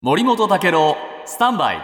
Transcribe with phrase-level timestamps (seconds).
[0.00, 0.96] 森本武郎
[1.26, 1.80] スタンバイ。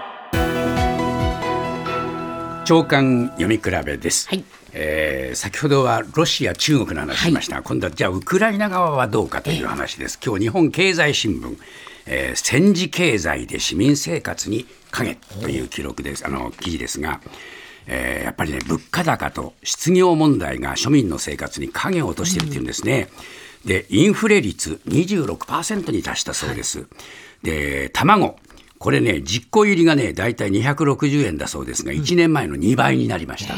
[2.64, 4.44] 長官読み比べです、はい。
[4.72, 7.56] えー先ほどはロシア、中国の話しました。
[7.56, 11.56] が、今度はじゃあウクライナ側はどうかという話です、今日日本経済新聞、
[12.06, 16.25] えー戦時経済で市民生活に影という記録です。
[16.25, 17.21] あの記事ですが、
[17.87, 23.09] えーやっぱりね物価高と失業問題が庶民の生活に影を落としているというんですね。
[23.64, 26.86] でインフレ率26%に達したそうです。
[27.43, 28.36] で卵
[28.85, 33.54] これね、実行入りがね、だいたい260円だそうですが、1年前の2倍になりました。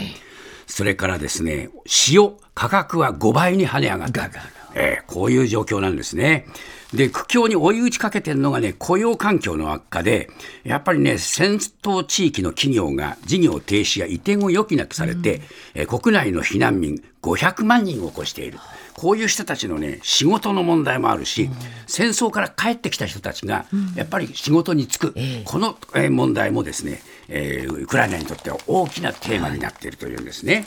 [0.68, 1.68] それからですね、
[2.12, 4.30] 塩、価格は5倍に跳ね上がった。
[4.78, 6.46] えーこういう状況なんですね。
[6.92, 10.28] で、苦境に追い打ちかけてるのがね、雇用環境の悪化で、
[10.64, 15.40] やっぱりね、戦闘地域の企業が事業停止や移転を余儀なくされて、
[15.74, 18.58] えー国内の避難民500万人を超している。
[18.94, 21.50] こういう人たちのね、仕事の問題もあるし、
[21.86, 30.64] 戦争から帰ってきた人たちが、やっぱり仕事に就く、このえー問題もですね、えーウクライナにとっては大きなテーマになっているというんですね。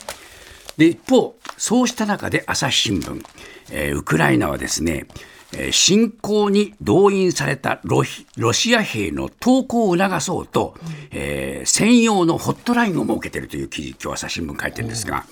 [0.76, 3.22] で一方、そうした中で朝日新聞、
[3.70, 5.06] えーウクライナはですね、
[5.52, 10.74] えー侵攻に動員されたロシア兵の投降を促そうと、
[11.10, 15.26] えー専用のホットラインを設けているという記事、今日朝日新聞書いてるんですが、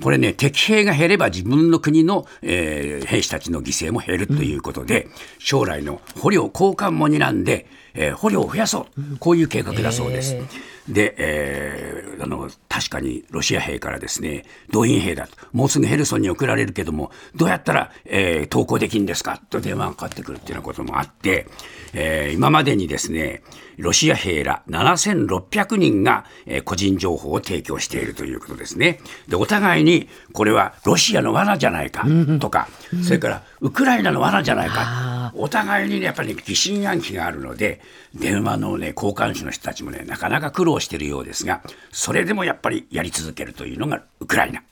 [0.00, 10.36] これね、敵兵が減れば自分の国の、えー兵士たちの犠牲も減るということで、将来の捕虜交換も睨んで、えー捕虜を増やそう、こういう計画だそうです。
[10.88, 15.32] で、えーあの確かにロシア兵からですね動員兵だと。
[15.52, 19.40] もうすぐヘルソンに送られるけどもどうやったら、えー投降できるんですか？
[19.50, 21.46] と電話がかかってくるっていうようなこともあって、
[21.92, 23.42] えー今までにですね
[23.78, 29.00] ロシア兵ら7600人が、えー個人情報を提供しているということですね。
[29.28, 32.06] でお互いにこれはロシアの罠じゃないか
[32.40, 32.68] とか、
[33.04, 34.74] それからウクライナの罠じゃないか
[35.42, 37.80] お互いにねやっぱり疑心暗鬼があるので
[38.14, 44.62] 電話のね交換手の人たちもねなかなか苦労しているようですがそれでもやっぱりやり続けるというのがウクライナ。